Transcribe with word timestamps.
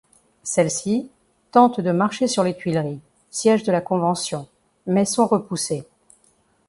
Celles-ci 0.41 1.11
tentent 1.51 1.79
de 1.79 1.91
marcher 1.91 2.25
sur 2.25 2.41
les 2.43 2.55
Tuileries, 2.57 3.01
siège 3.29 3.61
de 3.61 3.71
la 3.71 3.81
Convention, 3.81 4.47
mais 4.87 5.05
sont 5.05 5.27
repoussées. 5.27 5.83